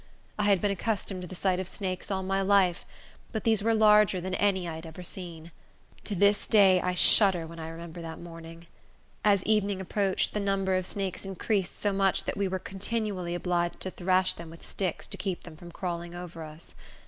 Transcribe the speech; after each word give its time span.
I 0.39 0.45
had 0.45 0.61
been 0.61 0.71
accustomed 0.71 1.21
to 1.21 1.27
the 1.27 1.35
sight 1.35 1.59
of 1.59 1.67
snakes 1.67 2.09
all 2.09 2.23
my 2.23 2.41
life, 2.41 2.85
but 3.31 3.43
these 3.43 3.61
were 3.61 3.75
larger 3.75 4.19
than 4.19 4.33
any 4.33 4.67
I 4.67 4.73
had 4.73 4.87
ever 4.87 5.03
seen. 5.03 5.51
To 6.05 6.15
this 6.15 6.47
day 6.47 6.81
I 6.81 6.95
shudder 6.95 7.45
when 7.45 7.59
I 7.59 7.69
remember 7.69 8.01
that 8.01 8.19
morning. 8.19 8.65
As 9.23 9.43
evening 9.45 9.79
approached, 9.79 10.33
the 10.33 10.39
number 10.39 10.75
of 10.75 10.87
snakes 10.87 11.23
increased 11.23 11.77
so 11.77 11.93
much 11.93 12.23
that 12.23 12.35
we 12.35 12.47
were 12.47 12.57
continually 12.57 13.35
obliged 13.35 13.79
to 13.81 13.91
thrash 13.91 14.33
them 14.33 14.49
with 14.49 14.65
sticks 14.65 15.05
to 15.05 15.17
keep 15.17 15.43
them 15.43 15.55
from 15.55 15.71
crawling 15.71 16.15
over 16.15 16.41
us. 16.41 16.73